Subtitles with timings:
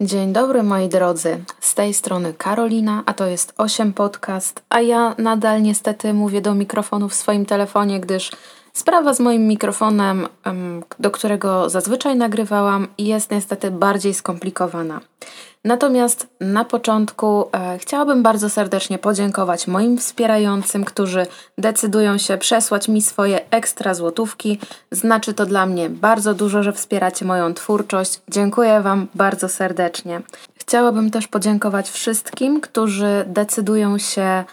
[0.00, 5.14] Dzień dobry moi drodzy, z tej strony Karolina, a to jest 8 Podcast, a ja
[5.18, 8.30] nadal niestety mówię do mikrofonu w swoim telefonie, gdyż
[8.76, 10.28] sprawa z moim mikrofonem,
[10.98, 15.00] do którego zazwyczaj nagrywałam, jest niestety bardziej skomplikowana.
[15.64, 21.26] Natomiast na początku e, chciałabym bardzo serdecznie podziękować moim wspierającym, którzy
[21.58, 24.58] decydują się przesłać mi swoje ekstra złotówki.
[24.90, 28.20] Znaczy to dla mnie bardzo dużo, że wspieracie moją twórczość.
[28.28, 30.20] Dziękuję Wam bardzo serdecznie.
[30.56, 34.44] Chciałabym też podziękować wszystkim, którzy decydują się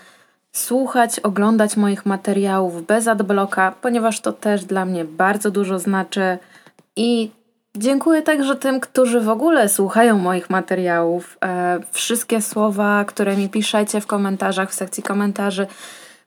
[0.52, 6.38] słuchać, oglądać moich materiałów bez adblocka, ponieważ to też dla mnie bardzo dużo znaczy
[6.96, 7.32] i
[7.78, 11.38] Dziękuję także tym, którzy w ogóle słuchają moich materiałów.
[11.44, 15.68] E, wszystkie słowa, które mi piszecie w komentarzach, w sekcji komentarzy,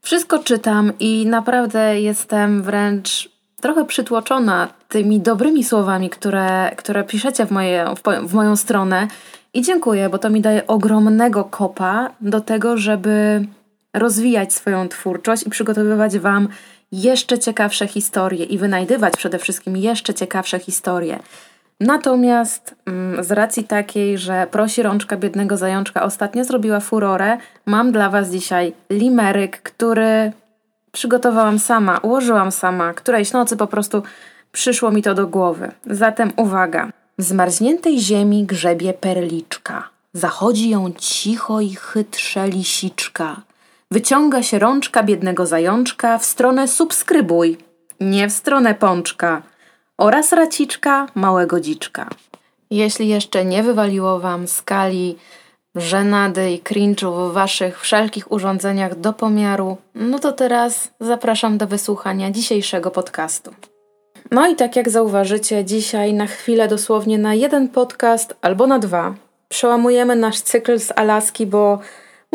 [0.02, 3.28] wszystko czytam i naprawdę jestem wręcz
[3.60, 9.08] trochę przytłoczona tymi dobrymi słowami, które, które piszecie w, moje, w, w moją stronę.
[9.54, 13.44] I dziękuję, bo to mi daje ogromnego kopa do tego, żeby
[13.94, 16.48] rozwijać swoją twórczość i przygotowywać Wam
[16.92, 21.18] jeszcze ciekawsze historie i wynajdywać przede wszystkim jeszcze ciekawsze historie.
[21.80, 28.10] Natomiast mm, z racji takiej, że prosi rączka biednego zajączka ostatnio zrobiła furorę, mam dla
[28.10, 30.32] Was dzisiaj limeryk, który
[30.92, 32.94] przygotowałam sama, ułożyłam sama.
[32.94, 34.02] Którejś nocy po prostu
[34.52, 35.72] przyszło mi to do głowy.
[35.86, 36.90] Zatem uwaga.
[37.18, 39.88] W zmarzniętej ziemi grzebie perliczka.
[40.12, 43.40] Zachodzi ją cicho i chytrze lisiczka.
[43.94, 47.58] Wyciąga się rączka biednego zajączka w stronę subskrybuj,
[48.00, 49.42] nie w stronę pączka
[49.98, 52.08] oraz raciczka małego dziczka.
[52.70, 55.16] Jeśli jeszcze nie wywaliło Wam skali
[55.74, 62.30] żenady i cringe'u w Waszych wszelkich urządzeniach do pomiaru, no to teraz zapraszam do wysłuchania
[62.30, 63.54] dzisiejszego podcastu.
[64.30, 69.14] No i tak jak zauważycie, dzisiaj na chwilę dosłownie na jeden podcast albo na dwa
[69.48, 71.78] przełamujemy nasz cykl z Alaski, bo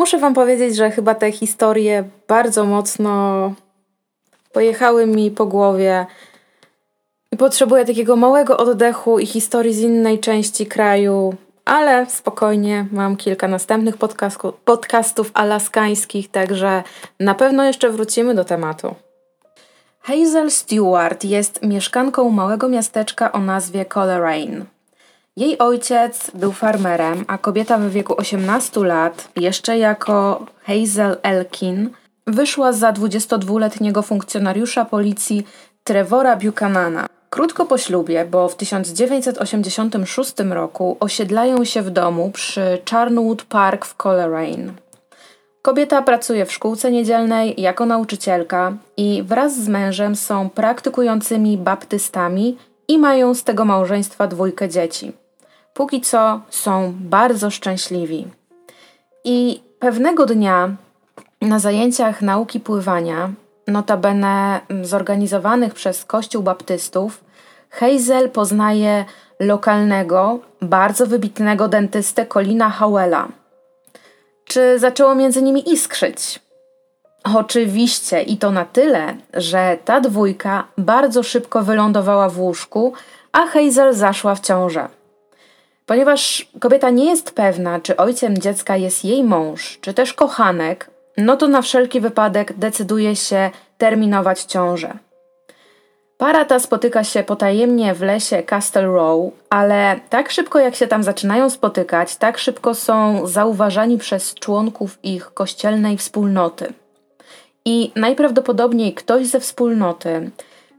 [0.00, 3.52] Muszę Wam powiedzieć, że chyba te historie bardzo mocno
[4.52, 6.06] pojechały mi po głowie
[7.32, 13.48] i potrzebuję takiego małego oddechu i historii z innej części kraju, ale spokojnie, mam kilka
[13.48, 16.82] następnych podcastu, podcastów alaskańskich, także
[17.20, 18.94] na pewno jeszcze wrócimy do tematu.
[20.00, 24.64] Hazel Stewart jest mieszkanką małego miasteczka o nazwie Coleraine.
[25.40, 31.90] Jej ojciec był farmerem, a kobieta w wieku 18 lat, jeszcze jako Hazel Elkin,
[32.26, 35.46] wyszła za 22-letniego funkcjonariusza policji
[35.84, 37.06] Trevora Buchanana.
[37.30, 43.96] Krótko po ślubie, bo w 1986 roku osiedlają się w domu przy Charnwood Park w
[43.96, 44.72] Coleraine.
[45.62, 52.56] Kobieta pracuje w szkółce niedzielnej jako nauczycielka i wraz z mężem są praktykującymi baptystami
[52.88, 55.19] i mają z tego małżeństwa dwójkę dzieci.
[55.74, 58.26] Póki co są bardzo szczęśliwi.
[59.24, 60.70] I pewnego dnia
[61.40, 63.30] na zajęciach nauki pływania,
[63.66, 67.24] notabene zorganizowanych przez Kościół Baptystów,
[67.70, 69.04] Hazel poznaje
[69.40, 73.28] lokalnego, bardzo wybitnego dentystę Colina Howella.
[74.44, 76.40] Czy zaczęło między nimi iskrzyć?
[77.34, 82.92] Oczywiście i to na tyle, że ta dwójka bardzo szybko wylądowała w łóżku,
[83.32, 84.88] a Hazel zaszła w ciążę.
[85.90, 91.36] Ponieważ kobieta nie jest pewna, czy ojcem dziecka jest jej mąż, czy też kochanek, no
[91.36, 94.92] to na wszelki wypadek decyduje się terminować ciążę.
[96.18, 101.02] Para ta spotyka się potajemnie w lesie Castle Row, ale tak szybko jak się tam
[101.02, 106.72] zaczynają spotykać, tak szybko są zauważani przez członków ich kościelnej wspólnoty.
[107.64, 110.30] I najprawdopodobniej ktoś ze wspólnoty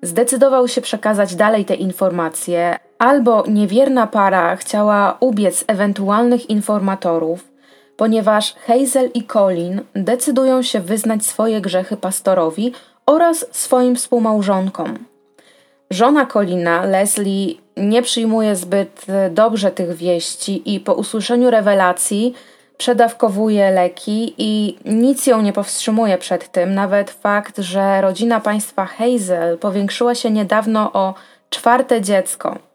[0.02, 7.52] zdecydował się przekazać dalej te informacje, albo niewierna para chciała ubiec ewentualnych informatorów,
[7.98, 12.74] ponieważ Hazel i Colin decydują się wyznać swoje grzechy pastorowi
[13.06, 14.98] oraz swoim współmałżonkom.
[15.90, 22.34] Żona Colina, Leslie, nie przyjmuje zbyt dobrze tych wieści i po usłyszeniu rewelacji
[22.78, 26.74] przedawkowuje leki i nic ją nie powstrzymuje przed tym.
[26.74, 31.14] Nawet fakt, że rodzina państwa Hazel powiększyła się niedawno o
[31.50, 32.71] czwarte dziecko.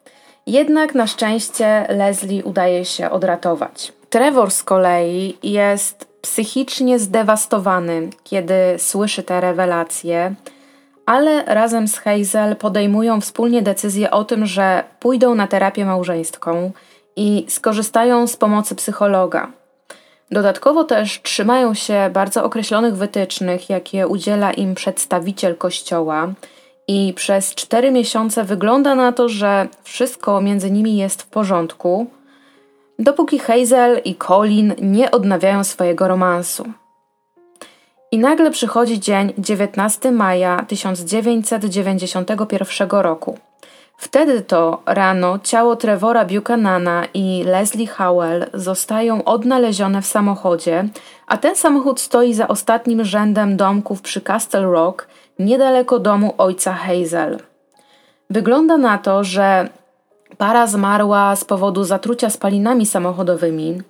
[0.46, 3.92] Jednak na szczęście Leslie udaje się odratować.
[4.10, 10.34] Trevor z kolei jest psychicznie zdewastowany, kiedy słyszy te rewelacje,
[11.06, 16.72] ale razem z Hazel podejmują wspólnie decyzję o tym, że pójdą na terapię małżeńską
[17.16, 19.52] i skorzystają z pomocy psychologa.
[20.30, 26.28] Dodatkowo też trzymają się bardzo określonych wytycznych, jakie udziela im przedstawiciel kościoła,
[26.88, 32.06] i przez cztery miesiące wygląda na to, że wszystko między nimi jest w porządku.
[32.98, 36.72] dopóki Hazel i Colin nie odnawiają swojego romansu.
[38.12, 43.38] I nagle przychodzi dzień 19 maja 1991 roku.
[43.96, 50.88] Wtedy to rano ciało Trevora Buchanana i Leslie Howell zostają odnalezione w samochodzie,
[51.26, 57.38] a ten samochód stoi za ostatnim rzędem domków przy Castle Rock, niedaleko domu ojca Hazel.
[58.30, 59.68] Wygląda na to, że
[60.38, 63.82] para zmarła z powodu zatrucia spalinami samochodowymi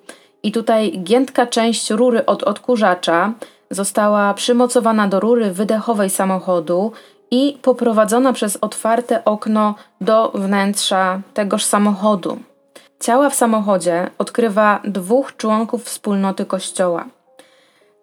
[0.42, 3.32] i tutaj giętka część rury od odkurzacza
[3.70, 6.92] została przymocowana do rury wydechowej samochodu
[7.30, 12.38] i poprowadzona przez otwarte okno do wnętrza tegoż samochodu.
[13.00, 17.04] Ciała w samochodzie odkrywa dwóch członków wspólnoty kościoła.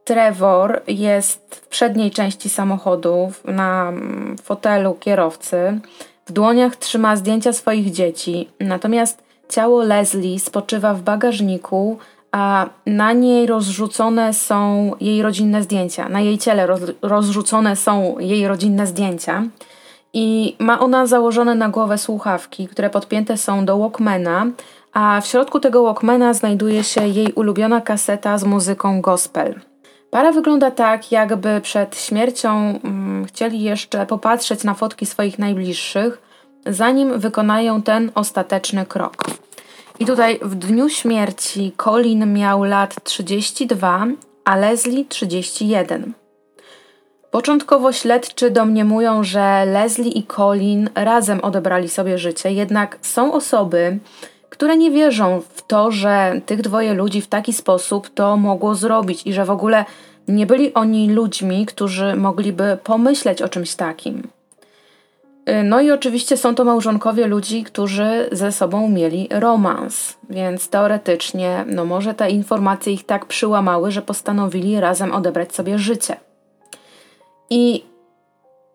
[0.03, 3.93] Trevor jest w przedniej części samochodu, na
[4.43, 5.79] fotelu kierowcy.
[6.25, 11.97] W dłoniach trzyma zdjęcia swoich dzieci, natomiast ciało Leslie spoczywa w bagażniku,
[12.31, 16.09] a na niej rozrzucone są jej rodzinne zdjęcia.
[16.09, 19.43] Na jej ciele roz, rozrzucone są jej rodzinne zdjęcia.
[20.13, 24.45] I ma ona założone na głowę słuchawki, które podpięte są do Walkmana,
[24.93, 29.72] a w środku tego Walkmana znajduje się jej ulubiona kaseta z muzyką gospel.
[30.13, 36.21] Para wygląda tak, jakby przed śmiercią mm, chcieli jeszcze popatrzeć na fotki swoich najbliższych,
[36.65, 39.15] zanim wykonają ten ostateczny krok.
[39.99, 44.05] I tutaj w dniu śmierci Colin miał lat 32,
[44.45, 46.13] a Leslie 31.
[47.31, 53.99] Początkowo śledczy domniemują, że Leslie i Colin razem odebrali sobie życie, jednak są osoby,
[54.53, 59.27] które nie wierzą w to, że tych dwoje ludzi w taki sposób to mogło zrobić
[59.27, 59.85] i że w ogóle
[60.27, 64.27] nie byli oni ludźmi, którzy mogliby pomyśleć o czymś takim.
[65.49, 71.65] Y, no i oczywiście są to małżonkowie ludzi, którzy ze sobą mieli romans, więc teoretycznie,
[71.67, 76.15] no może te informacje ich tak przyłamały, że postanowili razem odebrać sobie życie.
[77.49, 77.83] I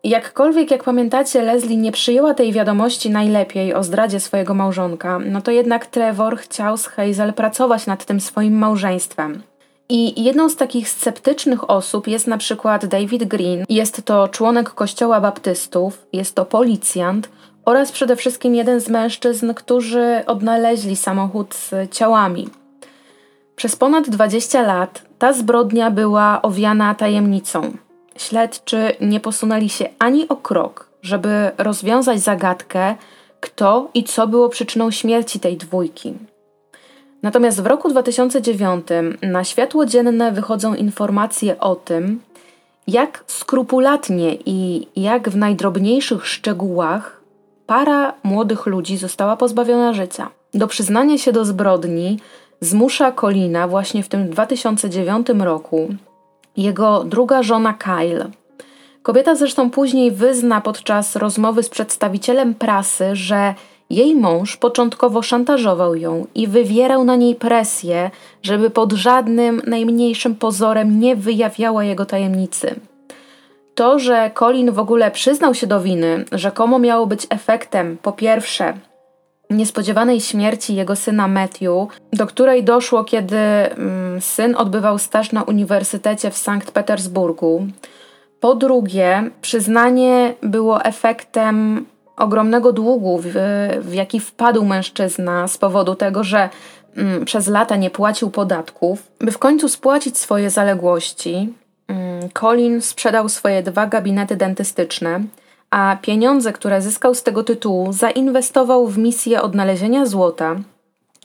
[0.03, 5.51] jakkolwiek, jak pamiętacie, Leslie nie przyjęła tej wiadomości najlepiej o zdradzie swojego małżonka, no to
[5.51, 9.41] jednak Trevor chciał z Hazel pracować nad tym swoim małżeństwem.
[9.89, 13.65] I jedną z takich sceptycznych osób jest na przykład David Green.
[13.69, 17.29] Jest to członek kościoła baptystów, jest to policjant
[17.65, 22.49] oraz przede wszystkim jeden z mężczyzn, którzy odnaleźli samochód z ciałami.
[23.55, 27.71] Przez ponad 20 lat ta zbrodnia była owiana tajemnicą.
[28.19, 32.95] Śledczy nie posunęli się ani o krok, żeby rozwiązać zagadkę,
[33.39, 36.13] kto i co było przyczyną śmierci tej dwójki.
[37.23, 38.87] Natomiast w roku 2009
[39.21, 42.21] na światło dzienne wychodzą informacje o tym,
[42.87, 47.21] jak skrupulatnie i jak w najdrobniejszych szczegółach
[47.67, 50.29] para młodych ludzi została pozbawiona życia.
[50.53, 52.19] Do przyznania się do zbrodni
[52.61, 55.89] zmusza Colina właśnie w tym 2009 roku
[56.57, 58.29] jego druga żona Kyle.
[59.03, 63.53] Kobieta zresztą później wyzna podczas rozmowy z przedstawicielem prasy, że
[63.89, 68.11] jej mąż początkowo szantażował ją i wywierał na niej presję,
[68.43, 72.75] żeby pod żadnym najmniejszym pozorem nie wyjawiała jego tajemnicy.
[73.75, 78.73] To, że Colin w ogóle przyznał się do winy, rzekomo miało być efektem, po pierwsze,
[79.49, 86.31] niespodziewanej śmierci jego syna Matthew, do której doszło, kiedy mm, syn odbywał staż na uniwersytecie
[86.31, 87.67] w Sankt Petersburgu.
[88.39, 91.85] Po drugie, przyznanie było efektem
[92.17, 93.33] ogromnego długu, w,
[93.81, 96.49] w jaki wpadł mężczyzna z powodu tego, że
[96.95, 101.53] mm, przez lata nie płacił podatków, by w końcu spłacić swoje zaległości.
[101.87, 105.21] Mm, Colin sprzedał swoje dwa gabinety dentystyczne,
[105.71, 110.55] a pieniądze, które zyskał z tego tytułu, zainwestował w misję odnalezienia złota,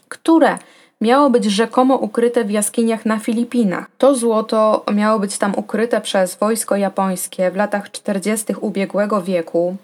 [0.09, 0.57] które
[1.01, 3.85] miało być rzekomo ukryte w jaskiniach na Filipinach.
[3.97, 8.45] To złoto miało być tam ukryte przez wojsko japońskie w latach 40.
[8.61, 9.75] ubiegłego wieku.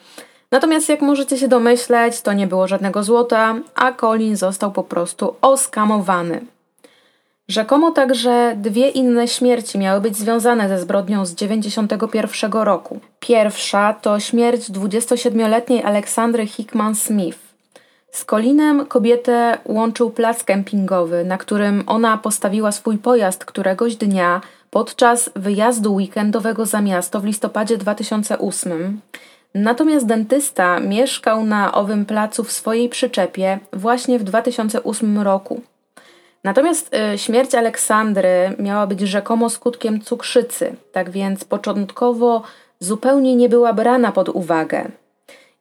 [0.51, 5.35] Natomiast jak możecie się domyśleć, to nie było żadnego złota, a Colin został po prostu
[5.41, 6.41] oskamowany.
[7.51, 12.99] Rzekomo także dwie inne śmierci miały być związane ze zbrodnią z 91 roku.
[13.19, 17.39] Pierwsza to śmierć 27-letniej Aleksandry Hickman Smith.
[18.11, 25.29] Z Colinem kobietę łączył plac kempingowy, na którym ona postawiła swój pojazd któregoś dnia podczas
[25.35, 29.01] wyjazdu weekendowego za miasto w listopadzie 2008
[29.55, 35.61] Natomiast dentysta mieszkał na owym placu w swojej przyczepie właśnie w 2008 roku.
[36.43, 42.41] Natomiast y, śmierć Aleksandry miała być rzekomo skutkiem cukrzycy, tak więc początkowo
[42.79, 44.91] zupełnie nie była brana pod uwagę.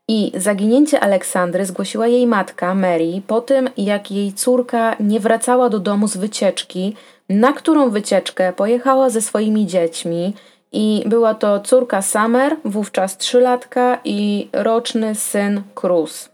[0.08, 5.78] I zaginięcie Aleksandry zgłosiła jej matka, Mary, po tym jak jej córka nie wracała do
[5.78, 6.96] domu z wycieczki,
[7.28, 10.34] na którą wycieczkę pojechała ze swoimi dziećmi.
[10.72, 16.28] I była to córka Summer, wówczas trzylatka, i roczny syn Cruz.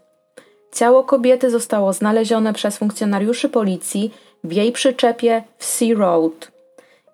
[0.75, 4.15] Ciało kobiety zostało znalezione przez funkcjonariuszy policji
[4.47, 6.51] w jej przyczepie w Sea Road.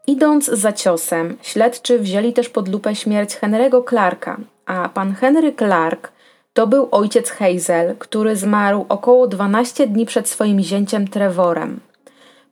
[0.07, 4.37] Idąc za ciosem, śledczy wzięli też pod lupę śmierć Henry'ego Clarka,
[4.67, 6.13] a pan Henry Clark
[6.53, 11.81] to był ojciec Hazel, który zmarł około 12 dni przed swoim zięciem Trevorem.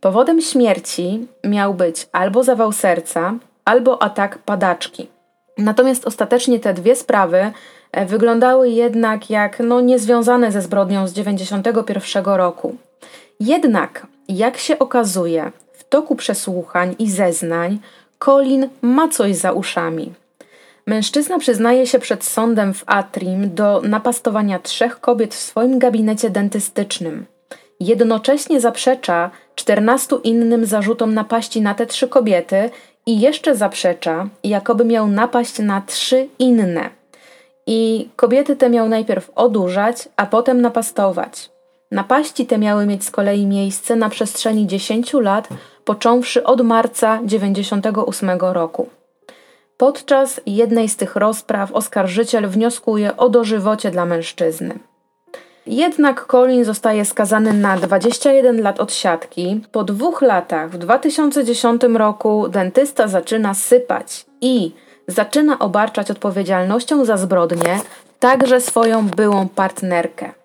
[0.01, 3.35] Powodem śmierci miał być albo zawał serca,
[3.65, 5.09] albo atak padaczki.
[5.59, 7.53] Natomiast ostatecznie te dwie sprawy
[7.93, 12.77] e, wyglądały jednak jak no, niezwiązane ze zbrodnią z 91 roku.
[13.41, 14.07] Jednak,
[14.37, 17.79] jak się okazuje, w toku przesłuchań i zeznań
[18.19, 20.13] Colin ma coś za uszami.
[20.87, 27.27] Mężczyzna przyznaje się przed sądem w Atrim do napastowania trzech kobiet w swoim gabinecie dentystycznym.
[27.81, 32.71] Jednocześnie zaprzecza 14 innym zarzutom napaści na te trzy kobiety
[33.07, 36.91] i jeszcze zaprzecza, jakoby miał napaść na trzy inne.
[37.67, 41.51] I kobiety te miał najpierw odurzać, a potem napastować.
[41.91, 45.49] Napaści te miały mieć z kolei miejsce na przestrzeni 10 lat,
[45.85, 48.89] począwszy od marca 98 roku.
[49.77, 54.79] Podczas jednej z tych rozpraw oskarżyciel wnioskuje o dożywocie dla mężczyzny.
[55.67, 59.61] Jednak Colin zostaje skazany na 21 lat odsiadki.
[59.73, 64.73] Po dwóch latach, w 2010 roku, dentysta zaczyna sypać i
[65.07, 67.81] zaczyna obarczać odpowiedzialnością za zbrodnię
[68.19, 70.40] także swoją byłą partnerkę.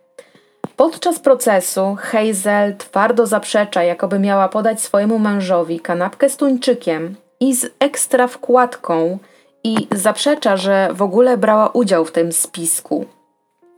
[0.75, 7.65] Podczas procesu Hazel twardo zaprzecza, jakoby miała podać swojemu mężowi kanapkę z tuńczykiem i z
[7.79, 9.19] ekstra wkładką
[9.63, 13.05] i zaprzecza, że w ogóle brała udział w tym spisku.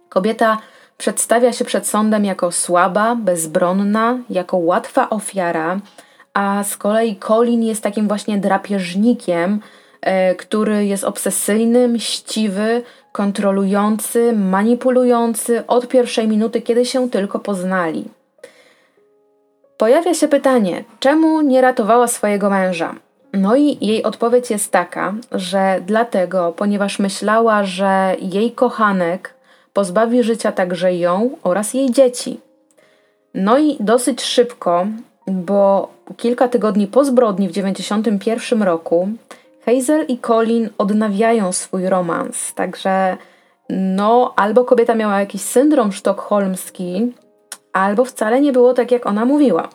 [0.09, 0.57] Kobieta
[0.97, 5.79] przedstawia się przed sądem jako słaba, bezbronna, jako łatwa ofiara,
[6.33, 9.59] a z kolei Colin jest takim właśnie drapieżnikiem,
[10.01, 12.83] e, który jest obsesyjny, mściwy,
[13.17, 18.03] kontrolujący, manipulujący od pierwszej minuty, kiedy się tylko poznali.
[19.77, 22.95] Pojawia się pytanie, czemu nie ratowała swojego męża?
[23.33, 29.33] No i jej odpowiedź jest taka, że dlatego, ponieważ myślała, że jej kochanek
[29.73, 32.39] pozbawi życia także ją oraz jej dzieci.
[33.33, 34.87] No i dosyć szybko,
[35.27, 39.09] bo kilka tygodni po zbrodni w 1991 roku
[39.69, 43.17] Hazel i Colin odnawiają swój romans, także
[43.69, 47.13] no albo kobieta miała jakiś syndrom sztokholmski,
[47.73, 49.69] albo wcale nie było tak, jak ona mówiła.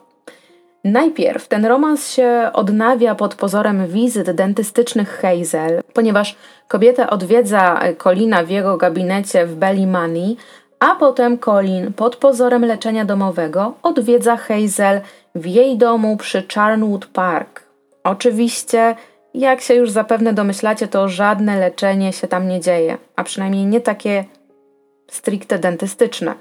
[0.84, 6.36] Najpierw ten romans się odnawia pod pozorem wizyt dentystycznych Hazel, ponieważ
[6.68, 10.36] kobieta odwiedza Colina w jego gabinecie w Money,
[10.78, 15.00] a potem Colin pod pozorem leczenia domowego odwiedza Hazel
[15.34, 17.62] w jej domu przy Charnwood Park.
[18.04, 18.96] Oczywiście,
[19.34, 23.80] jak się już zapewne domyślacie, to żadne leczenie się tam nie dzieje, a przynajmniej nie
[23.80, 24.24] takie
[25.10, 26.34] stricte dentystyczne.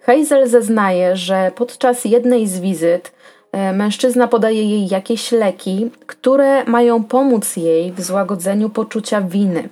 [0.00, 3.16] Hazel zeznaje, że podczas jednej z wizyt
[3.56, 9.68] E, mężczyzna podaje jej jakieś leki, które mają pomóc jej w złagodzeniu poczucia winy.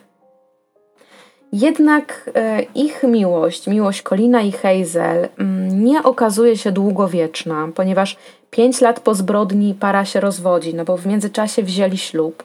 [1.52, 8.16] Jednak e, ich miłość, miłość Colina i Hazel, mm, nie okazuje się długowieczna, ponieważ
[8.54, 12.44] pięć lat po zbrodni para się rozwodzi, no bo w międzyczasie wzięli ślub.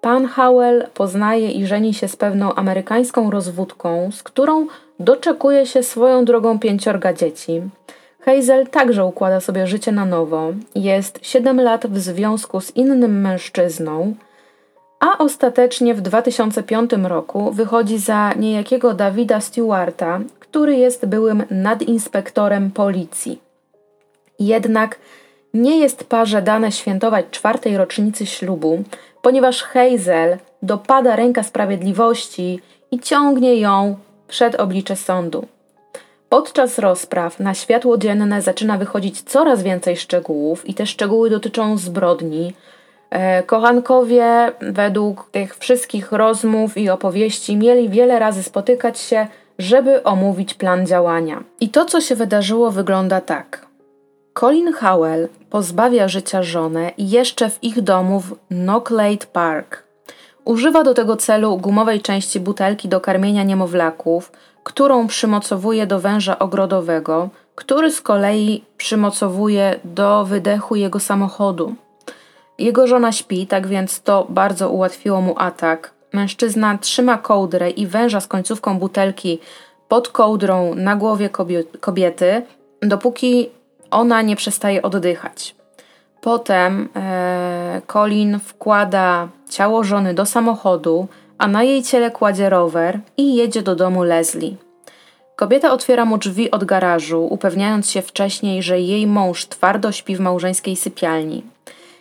[0.00, 4.66] Pan Howell poznaje i żeni się z pewną amerykańską rozwódką, z którą
[5.00, 7.62] doczekuje się swoją drogą pięciorga dzieci.
[8.20, 10.52] Hazel także układa sobie życie na nowo.
[10.74, 14.14] Jest 7 lat w związku z innym mężczyzną,
[15.00, 23.38] a ostatecznie w 2005 roku wychodzi za niejakiego Davida Stewarta, który jest byłym nadinspektorem policji.
[24.38, 24.98] Jednak
[25.54, 28.82] nie jest parze dane świętować czwartej rocznicy ślubu,
[29.22, 33.96] ponieważ Hazel dopada ręka sprawiedliwości i ciągnie ją
[34.28, 35.46] przed oblicze sądu.
[36.28, 42.52] Podczas rozpraw na światło dzienne zaczyna wychodzić coraz więcej szczegółów i te szczegóły dotyczą zbrodni.
[43.10, 49.26] E, kochankowie, według tych wszystkich rozmów i opowieści, mieli wiele razy spotykać się,
[49.58, 51.42] żeby omówić plan działania.
[51.60, 53.71] I to, co się wydarzyło, wygląda tak.
[54.34, 59.82] Colin Howell pozbawia życia żonę jeszcze w ich domu w Knocklade Park.
[60.44, 64.32] Używa do tego celu gumowej części butelki do karmienia niemowlaków,
[64.64, 71.74] którą przymocowuje do węża ogrodowego, który z kolei przymocowuje do wydechu jego samochodu.
[72.58, 75.92] Jego żona śpi, tak więc to bardzo ułatwiło mu atak.
[76.12, 79.38] Mężczyzna trzyma kołdrę i węża z końcówką butelki
[79.88, 81.30] pod kołdrą na głowie
[81.80, 82.42] kobiety,
[82.82, 83.50] dopóki
[83.92, 85.54] ona nie przestaje oddychać.
[86.20, 91.08] Potem e, Colin wkłada ciało żony do samochodu,
[91.38, 94.56] a na jej ciele kładzie rower i jedzie do domu Leslie.
[95.36, 100.20] Kobieta otwiera mu drzwi od garażu, upewniając się wcześniej, że jej mąż twardo śpi w
[100.20, 101.42] małżeńskiej sypialni.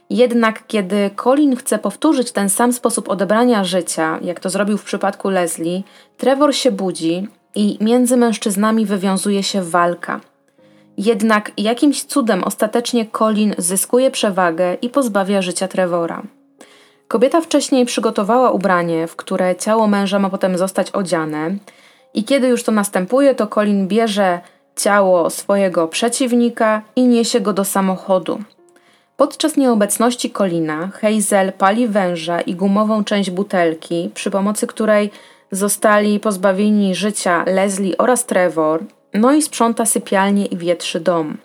[0.10, 5.29] Jednak kiedy Colin chce powtórzyć ten sam sposób odebrania życia, jak to zrobił w przypadku
[5.29, 5.83] Leslie,
[6.17, 10.19] Trevor się budzi i między mężczyznami wywiązuje się walka.
[11.05, 16.22] Jednak jakimś cudem ostatecznie Colin zyskuje przewagę i pozbawia życia Trevora.
[17.08, 21.55] Kobieta wcześniej przygotowała ubranie, w które ciało męża ma potem zostać odziane,
[22.13, 24.39] i kiedy już to następuje, to Colin bierze
[24.75, 28.39] ciało swojego przeciwnika i niesie go do samochodu.
[29.17, 35.12] Podczas nieobecności Colina, Hazel pali węża i gumową część butelki, przy pomocy której
[35.51, 41.38] zostali pozbawieni życia Leslie oraz Trevor, no i sprząta sypialnię i wietrzy dom.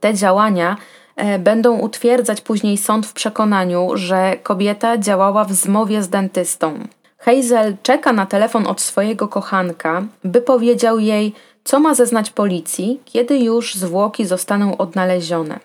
[0.00, 0.76] Te działania
[1.16, 6.78] e, będą utwierdzać później sąd w przekonaniu, że kobieta działała w zmowie z dentystą.
[7.18, 13.38] Hazel czeka na telefon od swojego kochanka, by powiedział jej, co ma zeznać policji, kiedy
[13.38, 15.60] już zwłoki zostaną odnalezione.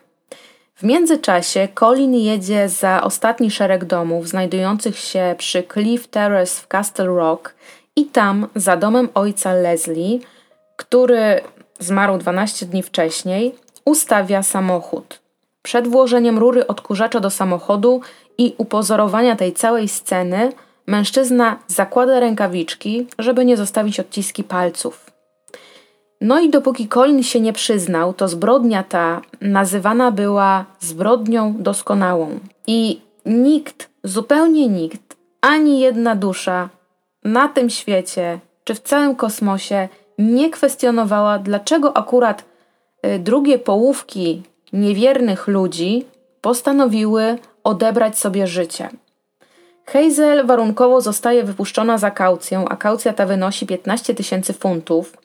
[0.76, 7.06] W międzyczasie Colin jedzie za ostatni szereg domów znajdujących się przy Cliff Terrace w Castle
[7.06, 7.56] Rock
[7.96, 10.20] i tam, za domem ojca Leslie,
[10.84, 11.42] który
[11.80, 15.20] zmarł 12 dni wcześniej, ustawia samochód.
[15.62, 18.02] Przed włożeniem rury odkurzacza do samochodu
[18.38, 20.52] i upozorowania tej całej sceny,
[20.88, 25.12] mężczyzna zakłada rękawiczki, żeby nie zostawić odciski palców.
[26.22, 32.40] No i dopóki Colin się nie przyznał, to zbrodnia ta nazywana była zbrodnią doskonałą.
[32.68, 36.70] I nikt, zupełnie nikt, ani jedna dusza
[37.24, 42.46] na tym świecie czy w całym kosmosie nie kwestionowała, dlaczego akurat
[43.06, 44.44] y, drugie połówki
[44.74, 46.06] niewiernych ludzi
[46.42, 48.90] postanowiły odebrać sobie życie.
[49.86, 55.18] Hazel warunkowo zostaje wypuszczona za kaucję, a kaucja ta wynosi 15 tysięcy funtów.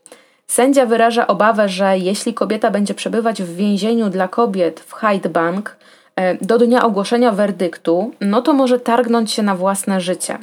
[0.46, 5.76] Sędzia wyraża obawę, że jeśli kobieta będzie przebywać w więzieniu dla kobiet w Hyde Bank
[6.16, 10.38] e, do dnia ogłoszenia werdyktu, no to może targnąć się na własne życie.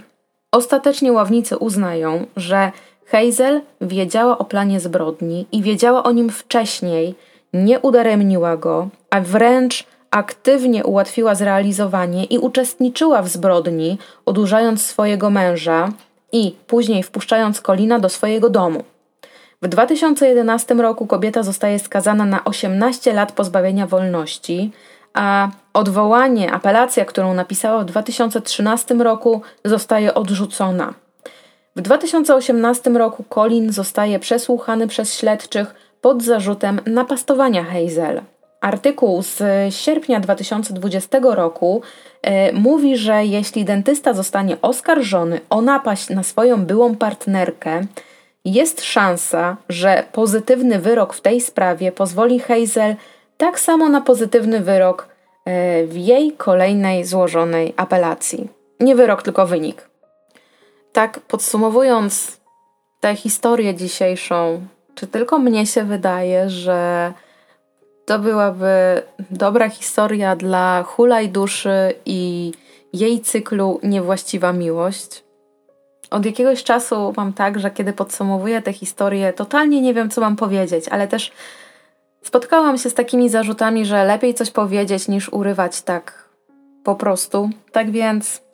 [0.52, 2.72] Ostatecznie ławnicy uznają, że
[3.06, 7.16] Hazel wiedziała o planie zbrodni i wiedziała o nim wcześniej,
[7.54, 15.90] nie udaremniła go, a wręcz aktywnie ułatwiła zrealizowanie i uczestniczyła w zbrodni, odurzając swojego męża
[16.32, 18.84] i później wpuszczając Kolina do swojego domu.
[19.62, 24.72] W 2011 roku kobieta zostaje skazana na 18 lat pozbawienia wolności,
[25.14, 30.94] a odwołanie, apelacja, którą napisała w 2013 roku, zostaje odrzucona.
[31.76, 38.22] W 2018 roku Colin zostaje przesłuchany przez śledczych pod zarzutem napastowania Hazel.
[38.62, 41.82] Artykuł z sierpnia 2020 roku
[42.22, 47.82] e, mówi, że jeśli dentysta zostanie oskarżony o napaść na swoją byłą partnerkę,
[48.46, 52.96] jest szansa, że pozytywny wyrok w tej sprawie pozwoli Hazel
[53.38, 55.08] tak samo na pozytywny wyrok
[55.46, 58.50] e, w jej kolejnej złożonej apelacji.
[58.80, 59.95] Nie wyrok, tylko wynik.
[60.96, 62.38] Tak podsumowując
[63.00, 67.14] tę historię dzisiejszą, czy tylko mnie się wydaje, że
[68.06, 72.52] to byłaby dobra historia dla hulaj duszy i
[72.94, 75.24] jej cyklu Niewłaściwa Miłość?
[76.12, 80.36] Od jakiegoś czasu mam tak, że kiedy podsumowuję tę historię, totalnie nie wiem, co mam
[80.36, 81.32] powiedzieć, ale też
[82.24, 86.30] spotkałam się z takimi zarzutami, że lepiej coś powiedzieć niż urywać tak
[86.84, 87.50] po prostu.
[87.72, 88.45] Tak więc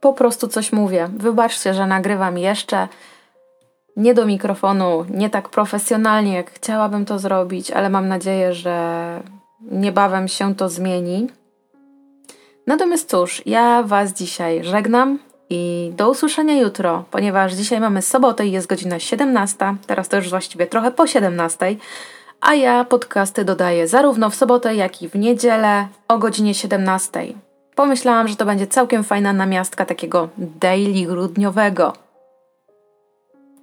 [0.00, 1.08] po prostu coś mówię.
[1.16, 2.88] Wybaczcie, że nagrywam jeszcze
[3.96, 9.20] nie do mikrofonu, nie tak profesjonalnie, jak chciałabym to zrobić, ale mam nadzieję, że
[9.60, 11.26] niebawem się to zmieni.
[12.66, 15.18] Natomiast cóż, ja Was dzisiaj żegnam
[15.50, 20.30] i do usłyszenia jutro, ponieważ dzisiaj mamy sobotę i jest godzina 17, teraz to już
[20.30, 21.76] właściwie trochę po 17,
[22.40, 27.49] a ja podcasty dodaję zarówno w sobotę, jak i w niedzielę o godzinie 17.
[27.80, 31.92] Pomyślałam, że to będzie całkiem fajna namiastka takiego daily grudniowego.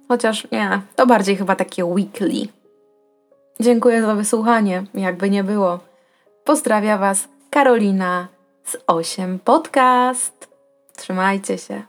[0.08, 2.48] Chociaż nie, to bardziej chyba takie weekly.
[3.60, 5.78] Dziękuję za wysłuchanie, jakby nie było.
[6.44, 8.28] Pozdrawia Was Karolina
[8.64, 10.48] z 8 Podcast.
[10.96, 11.82] Trzymajcie się.